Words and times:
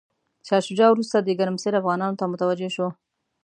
شاه 0.47 0.61
شجاع 0.67 0.89
وروسته 0.91 1.17
د 1.21 1.29
ګرمسیر 1.39 1.73
افغانانو 1.77 2.19
ته 2.19 2.25
متوجه 2.31 2.69
شو. 2.75 2.87